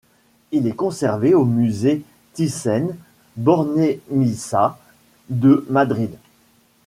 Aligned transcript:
Il 0.51 0.65
est 0.65 0.73
conservé 0.73 1.35
au 1.35 1.45
musée 1.45 2.01
Thyssen-Bornemisza 2.33 4.79
de 5.29 5.63
Madrid. 5.69 6.09